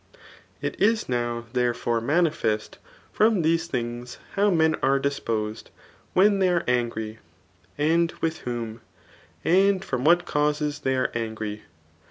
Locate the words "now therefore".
1.07-2.01